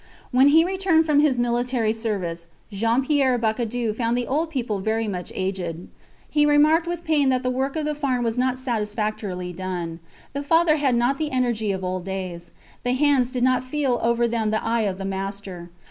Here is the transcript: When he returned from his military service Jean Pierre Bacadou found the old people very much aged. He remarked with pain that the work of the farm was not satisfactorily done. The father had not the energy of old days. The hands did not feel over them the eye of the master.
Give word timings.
When 0.31 0.47
he 0.47 0.65
returned 0.65 1.05
from 1.05 1.19
his 1.19 1.37
military 1.37 1.93
service 1.93 2.47
Jean 2.71 3.03
Pierre 3.05 3.37
Bacadou 3.37 3.93
found 3.93 4.17
the 4.17 4.25
old 4.25 4.49
people 4.49 4.79
very 4.79 5.07
much 5.07 5.31
aged. 5.35 5.87
He 6.27 6.43
remarked 6.43 6.87
with 6.87 7.03
pain 7.03 7.29
that 7.29 7.43
the 7.43 7.51
work 7.51 7.75
of 7.75 7.85
the 7.85 7.93
farm 7.93 8.23
was 8.23 8.35
not 8.35 8.57
satisfactorily 8.57 9.53
done. 9.53 9.99
The 10.33 10.41
father 10.41 10.77
had 10.77 10.95
not 10.95 11.19
the 11.19 11.29
energy 11.29 11.71
of 11.71 11.83
old 11.83 12.03
days. 12.03 12.51
The 12.83 12.93
hands 12.93 13.31
did 13.31 13.43
not 13.43 13.63
feel 13.63 13.99
over 14.01 14.27
them 14.27 14.49
the 14.49 14.63
eye 14.65 14.81
of 14.89 14.97
the 14.97 15.05
master. 15.05 15.69